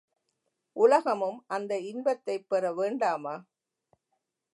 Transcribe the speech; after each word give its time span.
உலகமும் 0.75 1.43
அந்த 1.47 1.79
இன்பத்தைப் 1.83 2.49
பெற 2.49 2.73
வேண்டாமா? 2.73 3.35